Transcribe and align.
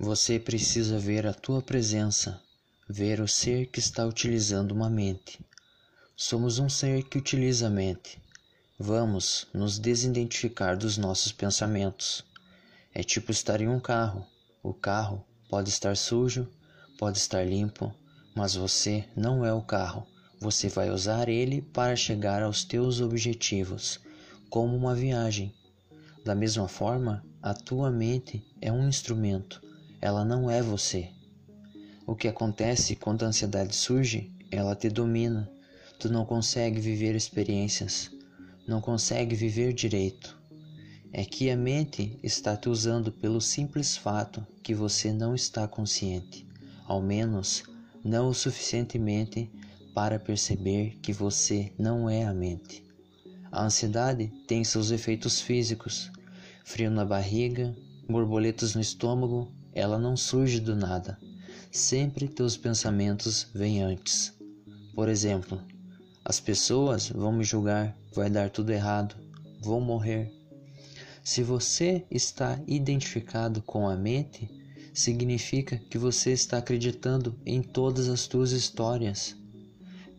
Você 0.00 0.38
precisa 0.38 0.96
ver 0.96 1.26
a 1.26 1.34
tua 1.34 1.60
presença, 1.60 2.40
ver 2.88 3.20
o 3.20 3.26
ser 3.26 3.66
que 3.66 3.80
está 3.80 4.06
utilizando 4.06 4.70
uma 4.70 4.88
mente. 4.88 5.44
Somos 6.16 6.60
um 6.60 6.68
ser 6.68 7.02
que 7.02 7.18
utiliza 7.18 7.66
a 7.66 7.70
mente. 7.70 8.22
Vamos 8.78 9.48
nos 9.52 9.76
desidentificar 9.76 10.78
dos 10.78 10.96
nossos 10.96 11.32
pensamentos. 11.32 12.24
É 12.94 13.02
tipo 13.02 13.32
estar 13.32 13.60
em 13.60 13.66
um 13.66 13.80
carro. 13.80 14.24
O 14.62 14.72
carro 14.72 15.24
pode 15.50 15.68
estar 15.68 15.96
sujo, 15.96 16.48
pode 16.96 17.18
estar 17.18 17.42
limpo, 17.42 17.92
mas 18.36 18.54
você 18.54 19.04
não 19.16 19.44
é 19.44 19.52
o 19.52 19.62
carro. 19.62 20.06
Você 20.40 20.68
vai 20.68 20.90
usar 20.90 21.28
ele 21.28 21.60
para 21.60 21.96
chegar 21.96 22.40
aos 22.40 22.62
teus 22.62 23.00
objetivos, 23.00 23.98
como 24.48 24.76
uma 24.76 24.94
viagem. 24.94 25.52
Da 26.24 26.36
mesma 26.36 26.68
forma, 26.68 27.26
a 27.42 27.52
tua 27.52 27.90
mente 27.90 28.46
é 28.60 28.70
um 28.70 28.88
instrumento, 28.88 29.60
ela 30.00 30.24
não 30.24 30.50
é 30.50 30.62
você. 30.62 31.10
O 32.06 32.14
que 32.14 32.28
acontece 32.28 32.96
quando 32.96 33.24
a 33.24 33.28
ansiedade 33.28 33.74
surge, 33.74 34.30
ela 34.50 34.74
te 34.74 34.88
domina. 34.88 35.50
Tu 35.98 36.08
não 36.08 36.24
consegue 36.24 36.80
viver 36.80 37.14
experiências, 37.14 38.10
não 38.66 38.80
consegue 38.80 39.34
viver 39.34 39.72
direito. 39.72 40.38
É 41.12 41.24
que 41.24 41.50
a 41.50 41.56
mente 41.56 42.18
está 42.22 42.56
te 42.56 42.68
usando 42.68 43.10
pelo 43.10 43.40
simples 43.40 43.96
fato 43.96 44.46
que 44.62 44.74
você 44.74 45.12
não 45.12 45.34
está 45.34 45.66
consciente, 45.66 46.46
ao 46.84 47.02
menos 47.02 47.64
não 48.04 48.28
o 48.28 48.34
suficientemente 48.34 49.50
para 49.94 50.18
perceber 50.18 50.98
que 51.02 51.12
você 51.12 51.72
não 51.78 52.08
é 52.08 52.24
a 52.24 52.32
mente. 52.32 52.84
A 53.50 53.64
ansiedade 53.64 54.28
tem 54.46 54.62
seus 54.62 54.90
efeitos 54.90 55.40
físicos: 55.40 56.10
frio 56.64 56.90
na 56.90 57.04
barriga, 57.04 57.74
borboletas 58.08 58.74
no 58.74 58.80
estômago, 58.80 59.50
ela 59.78 59.96
não 59.96 60.16
surge 60.16 60.58
do 60.58 60.74
nada. 60.74 61.16
Sempre 61.70 62.26
teus 62.26 62.56
pensamentos 62.56 63.46
vêm 63.54 63.80
antes. 63.80 64.34
Por 64.92 65.08
exemplo, 65.08 65.62
as 66.24 66.40
pessoas 66.40 67.08
vão 67.08 67.32
me 67.32 67.44
julgar, 67.44 67.96
vai 68.12 68.28
dar 68.28 68.50
tudo 68.50 68.70
errado, 68.70 69.14
vou 69.62 69.80
morrer. 69.80 70.32
Se 71.22 71.44
você 71.44 72.04
está 72.10 72.58
identificado 72.66 73.62
com 73.62 73.88
a 73.88 73.94
mente, 73.94 74.50
significa 74.92 75.76
que 75.76 75.96
você 75.96 76.32
está 76.32 76.58
acreditando 76.58 77.38
em 77.46 77.62
todas 77.62 78.08
as 78.08 78.26
tuas 78.26 78.50
histórias. 78.50 79.36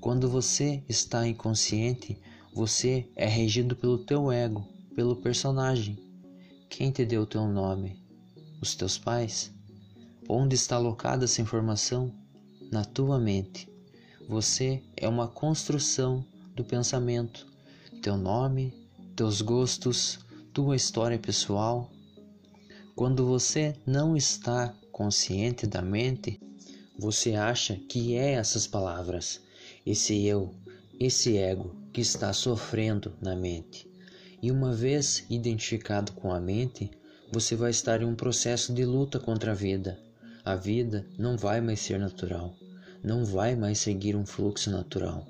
Quando 0.00 0.28
você 0.28 0.84
está 0.88 1.26
inconsciente, 1.26 2.16
você 2.54 3.08
é 3.16 3.26
regido 3.26 3.74
pelo 3.74 3.98
teu 3.98 4.30
ego, 4.30 4.64
pelo 4.94 5.16
personagem. 5.16 5.98
Quem 6.70 6.92
te 6.92 7.04
deu 7.04 7.26
teu 7.26 7.48
nome? 7.48 8.07
Os 8.60 8.74
teus 8.74 8.98
pais? 8.98 9.52
Onde 10.28 10.54
está 10.54 10.76
alocada 10.76 11.24
essa 11.24 11.40
informação? 11.40 12.12
Na 12.70 12.84
tua 12.84 13.18
mente. 13.18 13.68
Você 14.28 14.82
é 14.96 15.08
uma 15.08 15.28
construção 15.28 16.24
do 16.54 16.64
pensamento. 16.64 17.46
Teu 18.02 18.16
nome, 18.16 18.74
teus 19.16 19.40
gostos, 19.40 20.18
tua 20.52 20.76
história 20.76 21.18
pessoal. 21.18 21.90
Quando 22.94 23.26
você 23.26 23.74
não 23.86 24.16
está 24.16 24.74
consciente 24.92 25.66
da 25.66 25.80
mente, 25.80 26.40
você 26.98 27.34
acha 27.34 27.76
que 27.76 28.14
é 28.14 28.32
essas 28.32 28.66
palavras 28.66 29.40
esse 29.90 30.26
eu, 30.26 30.54
esse 31.00 31.38
ego 31.38 31.74
que 31.92 32.00
está 32.02 32.32
sofrendo 32.32 33.14
na 33.22 33.34
mente. 33.34 33.88
E 34.42 34.50
uma 34.50 34.72
vez 34.72 35.24
identificado 35.30 36.12
com 36.12 36.30
a 36.32 36.38
mente, 36.38 36.90
você 37.30 37.54
vai 37.54 37.70
estar 37.70 38.00
em 38.00 38.04
um 38.04 38.14
processo 38.14 38.72
de 38.72 38.84
luta 38.84 39.18
contra 39.20 39.52
a 39.52 39.54
vida. 39.54 39.98
A 40.44 40.54
vida 40.54 41.04
não 41.18 41.36
vai 41.36 41.60
mais 41.60 41.80
ser 41.80 41.98
natural, 41.98 42.54
não 43.02 43.24
vai 43.24 43.54
mais 43.54 43.78
seguir 43.78 44.16
um 44.16 44.24
fluxo 44.24 44.70
natural. 44.70 45.26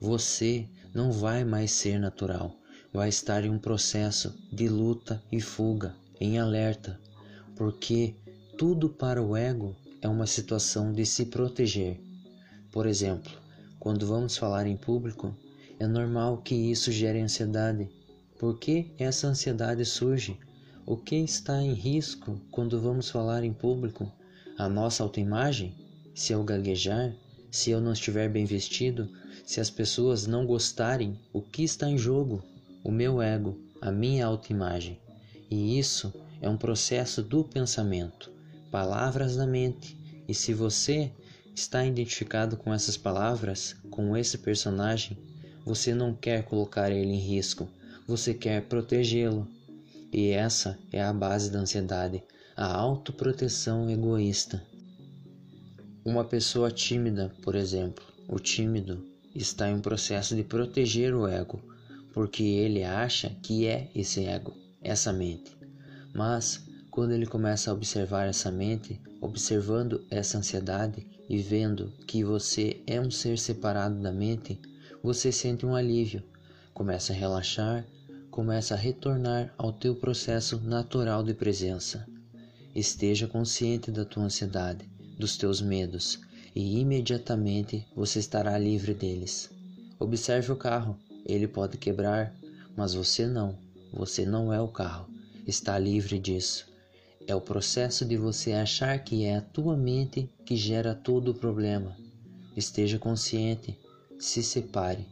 Você 0.00 0.66
não 0.94 1.12
vai 1.12 1.44
mais 1.44 1.70
ser 1.70 1.98
natural, 1.98 2.56
vai 2.92 3.08
estar 3.08 3.44
em 3.44 3.50
um 3.50 3.58
processo 3.58 4.34
de 4.50 4.68
luta 4.68 5.22
e 5.30 5.40
fuga, 5.40 5.94
em 6.20 6.38
alerta, 6.38 6.98
porque 7.54 8.14
tudo 8.56 8.88
para 8.88 9.22
o 9.22 9.36
ego 9.36 9.76
é 10.00 10.08
uma 10.08 10.26
situação 10.26 10.92
de 10.92 11.04
se 11.04 11.26
proteger. 11.26 12.00
Por 12.70 12.86
exemplo, 12.86 13.30
quando 13.78 14.06
vamos 14.06 14.36
falar 14.36 14.66
em 14.66 14.76
público, 14.76 15.36
é 15.78 15.86
normal 15.86 16.38
que 16.38 16.54
isso 16.54 16.90
gere 16.90 17.20
ansiedade. 17.20 17.90
Por 18.38 18.58
que 18.58 18.86
essa 18.98 19.26
ansiedade 19.26 19.84
surge? 19.84 20.38
O 20.84 20.96
que 20.96 21.14
está 21.14 21.62
em 21.62 21.74
risco 21.74 22.40
quando 22.50 22.80
vamos 22.80 23.08
falar 23.08 23.44
em 23.44 23.52
público? 23.52 24.10
A 24.58 24.68
nossa 24.68 25.04
autoimagem? 25.04 25.76
Se 26.12 26.32
eu 26.32 26.42
gaguejar? 26.42 27.14
Se 27.52 27.70
eu 27.70 27.80
não 27.80 27.92
estiver 27.92 28.28
bem 28.28 28.44
vestido? 28.44 29.08
Se 29.46 29.60
as 29.60 29.70
pessoas 29.70 30.26
não 30.26 30.44
gostarem? 30.44 31.16
O 31.32 31.40
que 31.40 31.62
está 31.62 31.88
em 31.88 31.96
jogo? 31.96 32.42
O 32.82 32.90
meu 32.90 33.22
ego, 33.22 33.56
a 33.80 33.92
minha 33.92 34.26
autoimagem. 34.26 34.98
E 35.48 35.78
isso 35.78 36.12
é 36.40 36.48
um 36.48 36.56
processo 36.56 37.22
do 37.22 37.44
pensamento, 37.44 38.32
palavras 38.68 39.36
na 39.36 39.46
mente. 39.46 39.96
E 40.26 40.34
se 40.34 40.52
você 40.52 41.12
está 41.54 41.86
identificado 41.86 42.56
com 42.56 42.74
essas 42.74 42.96
palavras, 42.96 43.76
com 43.88 44.16
esse 44.16 44.36
personagem, 44.38 45.16
você 45.64 45.94
não 45.94 46.12
quer 46.12 46.42
colocar 46.42 46.90
ele 46.90 47.12
em 47.12 47.20
risco, 47.20 47.68
você 48.04 48.34
quer 48.34 48.62
protegê-lo. 48.62 49.46
E 50.12 50.28
essa 50.28 50.78
é 50.92 51.02
a 51.02 51.12
base 51.12 51.50
da 51.50 51.60
ansiedade, 51.60 52.22
a 52.54 52.66
autoproteção 52.66 53.88
egoísta. 53.88 54.62
Uma 56.04 56.22
pessoa 56.22 56.70
tímida, 56.70 57.32
por 57.42 57.54
exemplo, 57.54 58.04
o 58.28 58.38
tímido 58.38 59.02
está 59.34 59.70
em 59.70 59.74
um 59.74 59.80
processo 59.80 60.36
de 60.36 60.44
proteger 60.44 61.14
o 61.14 61.26
ego, 61.26 61.60
porque 62.12 62.42
ele 62.42 62.84
acha 62.84 63.30
que 63.42 63.66
é 63.66 63.90
esse 63.94 64.26
ego, 64.26 64.52
essa 64.82 65.12
mente. 65.14 65.56
Mas 66.14 66.62
quando 66.90 67.12
ele 67.12 67.24
começa 67.24 67.70
a 67.70 67.74
observar 67.74 68.28
essa 68.28 68.50
mente, 68.50 69.00
observando 69.18 70.04
essa 70.10 70.36
ansiedade, 70.36 71.06
e 71.26 71.38
vendo 71.38 71.90
que 72.06 72.22
você 72.22 72.82
é 72.86 73.00
um 73.00 73.10
ser 73.10 73.38
separado 73.38 73.98
da 74.02 74.12
mente, 74.12 74.60
você 75.02 75.32
sente 75.32 75.64
um 75.64 75.74
alívio, 75.74 76.22
começa 76.74 77.14
a 77.14 77.16
relaxar, 77.16 77.86
começa 78.32 78.72
a 78.72 78.78
retornar 78.78 79.52
ao 79.58 79.70
teu 79.70 79.94
processo 79.94 80.58
natural 80.58 81.22
de 81.22 81.34
presença. 81.34 82.06
Esteja 82.74 83.28
consciente 83.28 83.90
da 83.90 84.06
tua 84.06 84.22
ansiedade, 84.22 84.88
dos 85.18 85.36
teus 85.36 85.60
medos, 85.60 86.18
e 86.56 86.80
imediatamente 86.80 87.86
você 87.94 88.20
estará 88.20 88.58
livre 88.58 88.94
deles. 88.94 89.50
Observe 89.98 90.50
o 90.50 90.56
carro, 90.56 90.98
ele 91.26 91.46
pode 91.46 91.76
quebrar, 91.76 92.34
mas 92.74 92.94
você 92.94 93.26
não. 93.26 93.54
Você 93.92 94.24
não 94.24 94.50
é 94.50 94.58
o 94.58 94.68
carro, 94.68 95.06
está 95.46 95.78
livre 95.78 96.18
disso. 96.18 96.66
É 97.26 97.34
o 97.34 97.40
processo 97.40 98.02
de 98.02 98.16
você 98.16 98.54
achar 98.54 98.98
que 99.04 99.24
é 99.24 99.36
a 99.36 99.42
tua 99.42 99.76
mente 99.76 100.26
que 100.46 100.56
gera 100.56 100.94
todo 100.94 101.32
o 101.32 101.34
problema. 101.34 101.94
Esteja 102.56 102.98
consciente, 102.98 103.78
se 104.18 104.42
separe. 104.42 105.06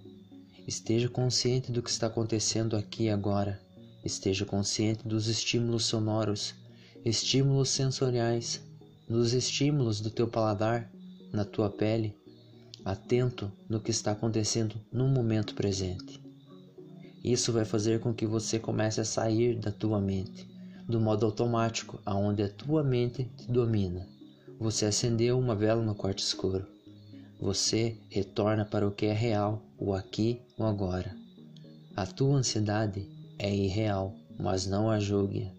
Esteja 0.71 1.09
consciente 1.09 1.73
do 1.73 1.83
que 1.83 1.91
está 1.91 2.07
acontecendo 2.07 2.77
aqui 2.77 3.07
e 3.07 3.11
agora. 3.11 3.61
Esteja 4.05 4.47
consciente 4.47 5.03
dos 5.05 5.27
estímulos 5.27 5.85
sonoros, 5.87 6.55
estímulos 7.05 7.71
sensoriais, 7.71 8.63
dos 9.09 9.33
estímulos 9.33 10.01
do 10.01 10.11
teu 10.13 10.29
paladar, 10.29 10.89
na 11.33 11.45
tua 11.45 11.69
pele, 11.69 12.17
atento 12.85 13.51
no 13.69 13.81
que 13.81 13.91
está 13.91 14.13
acontecendo 14.13 14.77
no 14.93 15.09
momento 15.09 15.57
presente. 15.57 16.23
Isso 17.25 17.53
vai 17.53 17.65
fazer 17.65 17.99
com 17.99 18.15
que 18.15 18.25
você 18.25 18.57
comece 18.57 19.01
a 19.01 19.05
sair 19.05 19.59
da 19.59 19.73
tua 19.73 20.01
mente 20.01 20.49
do 20.87 21.01
modo 21.01 21.27
automático, 21.27 22.01
aonde 22.07 22.45
a 22.45 22.49
tua 22.49 22.85
mente 22.85 23.25
te 23.37 23.51
domina. 23.51 24.07
Você 24.61 24.87
acendeu 24.87 25.37
uma 25.37 25.57
vela 25.57 25.83
no 25.83 25.97
quarto 25.97 26.21
escuro. 26.21 26.65
Você 27.41 27.97
retorna 28.09 28.65
para 28.65 28.87
o 28.87 28.93
que 28.93 29.07
é 29.07 29.13
real, 29.13 29.65
o 29.81 29.95
aqui, 29.95 30.41
o 30.59 30.65
agora. 30.65 31.17
A 31.97 32.07
tua 32.07 32.37
ansiedade 32.37 33.09
é 33.39 33.55
irreal, 33.55 34.15
mas 34.39 34.67
não 34.67 34.91
a 34.91 35.01
julgue. 35.01 35.51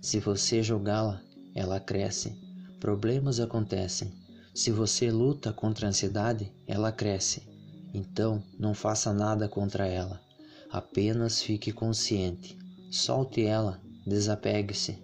Se 0.00 0.18
você 0.18 0.62
julgá-la, 0.62 1.20
ela 1.54 1.78
cresce. 1.78 2.36
Problemas 2.80 3.38
acontecem. 3.38 4.12
Se 4.54 4.70
você 4.70 5.10
luta 5.10 5.52
contra 5.52 5.86
a 5.86 5.90
ansiedade, 5.90 6.50
ela 6.66 6.90
cresce. 6.90 7.42
Então, 7.92 8.42
não 8.58 8.74
faça 8.74 9.12
nada 9.12 9.48
contra 9.48 9.86
ela. 9.86 10.20
Apenas 10.70 11.42
fique 11.42 11.70
consciente. 11.70 12.58
Solte 12.90 13.44
ela 13.44 13.80
Desapegue-se. 14.08 14.96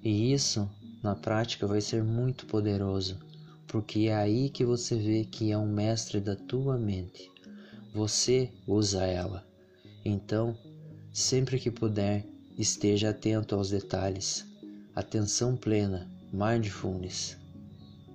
E 0.00 0.32
isso, 0.32 0.70
na 1.02 1.16
prática, 1.16 1.66
vai 1.66 1.80
ser 1.80 2.04
muito 2.04 2.46
poderoso, 2.46 3.18
porque 3.66 4.06
é 4.06 4.14
aí 4.14 4.50
que 4.50 4.64
você 4.64 4.94
vê 4.94 5.24
que 5.24 5.50
é 5.50 5.58
um 5.58 5.66
mestre 5.66 6.20
da 6.20 6.36
tua 6.36 6.78
mente. 6.78 7.28
Você 7.94 8.50
usa 8.66 9.04
ela. 9.04 9.46
Então, 10.04 10.58
sempre 11.12 11.60
que 11.60 11.70
puder, 11.70 12.26
esteja 12.58 13.10
atento 13.10 13.54
aos 13.54 13.70
detalhes. 13.70 14.44
Atenção 14.96 15.54
plena, 15.54 16.10
mindfulness. 16.32 17.36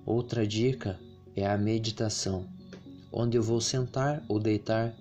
Outra 0.04 0.46
dica 0.46 1.00
é 1.34 1.46
a 1.46 1.56
meditação, 1.56 2.46
onde 3.10 3.38
eu 3.38 3.42
vou 3.42 3.58
sentar 3.58 4.22
ou 4.28 4.38
deitar, 4.38 4.92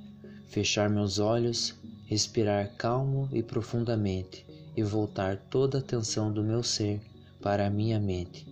fechar 0.48 0.90
meus 0.90 1.20
olhos, 1.20 1.76
respirar 2.06 2.74
calmo 2.78 3.28
e 3.34 3.44
profundamente 3.44 4.46
e 4.78 4.82
voltar 4.82 5.36
toda 5.50 5.78
a 5.78 5.82
atenção 5.82 6.32
do 6.32 6.42
meu 6.42 6.64
ser 6.64 7.02
para 7.42 7.68
a 7.68 7.70
minha 7.70 8.00
mente, 8.00 8.48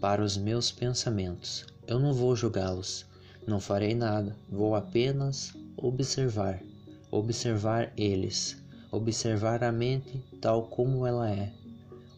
para 0.00 0.24
os 0.24 0.38
meus 0.38 0.72
pensamentos. 0.72 1.66
Eu 1.86 2.00
não 2.00 2.14
vou 2.14 2.34
julgá-los, 2.34 3.04
não 3.46 3.60
farei 3.60 3.94
nada, 3.94 4.34
vou 4.48 4.74
apenas 4.74 5.54
observar, 5.76 6.62
observar 7.10 7.92
eles, 7.96 8.56
observar 8.90 9.62
a 9.62 9.70
mente 9.70 10.24
tal 10.40 10.68
como 10.68 11.06
ela 11.06 11.30
é. 11.30 11.52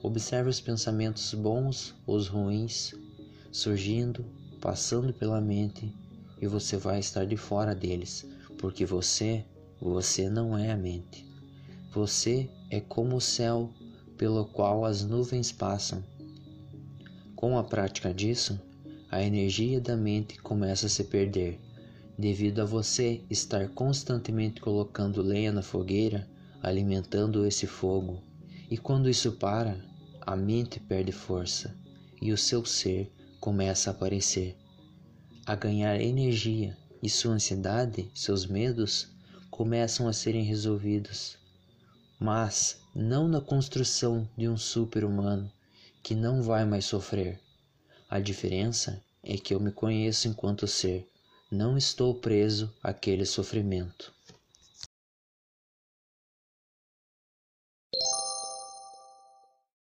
Observe 0.01 0.49
os 0.49 0.61
pensamentos 0.61 1.35
bons, 1.35 1.95
os 2.07 2.29
ruins, 2.29 2.95
surgindo, 3.51 4.25
passando 4.61 5.13
pela 5.13 5.41
mente, 5.41 5.93
e 6.41 6.47
você 6.47 6.77
vai 6.77 7.01
estar 7.01 7.27
de 7.27 7.37
fora 7.37 7.75
deles, 7.75 8.25
porque 8.59 8.87
você, 8.87 9.45
você 9.81 10.31
não 10.31 10.57
é 10.57 10.71
a 10.71 10.77
mente. 10.77 11.27
Você 11.93 12.49
é 12.71 12.81
como 12.81 13.17
o 13.17 13.21
céu 13.21 13.73
pelo 14.17 14.45
qual 14.45 14.85
as 14.85 15.05
nuvens 15.05 15.51
passam. 15.51 16.03
Com 17.35 17.59
a 17.59 17.65
prática 17.65 18.15
disso, 18.15 18.61
a 19.11 19.23
energia 19.23 19.81
da 19.81 19.97
mente 19.97 20.39
começa 20.39 20.87
a 20.87 20.89
se 20.89 21.05
perder, 21.05 21.59
devido 22.19 22.61
a 22.61 22.65
você 22.65 23.23
estar 23.31 23.69
constantemente 23.69 24.61
colocando 24.61 25.23
lenha 25.23 25.53
na 25.53 25.63
fogueira, 25.63 26.29
alimentando 26.63 27.47
esse 27.47 27.67
fogo. 27.67 28.23
E 28.71 28.77
quando 28.77 29.09
isso 29.09 29.33
para, 29.33 29.79
a 30.21 30.35
mente 30.35 30.81
perde 30.81 31.13
força 31.13 31.75
e 32.21 32.33
o 32.33 32.37
seu 32.37 32.65
ser 32.65 33.13
começa 33.41 33.91
a 33.91 33.93
aparecer, 33.93 34.57
a 35.47 35.55
ganhar 35.55 36.01
energia, 36.01 36.77
e 37.01 37.09
sua 37.09 37.35
ansiedade, 37.35 38.11
seus 38.13 38.45
medos 38.45 39.09
começam 39.51 40.09
a 40.09 40.13
serem 40.13 40.43
resolvidos, 40.43 41.39
mas 42.19 42.83
não 42.93 43.29
na 43.29 43.41
construção 43.41 44.29
de 44.37 44.49
um 44.49 44.57
super-humano 44.57 45.49
que 46.03 46.17
não 46.17 46.43
vai 46.43 46.65
mais 46.65 46.85
sofrer 46.85 47.41
a 48.11 48.19
diferença 48.19 49.03
é 49.23 49.37
que 49.37 49.53
eu 49.53 49.61
me 49.61 49.71
conheço 49.71 50.29
enquanto 50.29 50.67
ser, 50.67 51.07
não 51.51 51.79
estou 51.79 52.15
preso 52.15 52.71
àquele 52.83 53.25
sofrimento. 53.25 54.13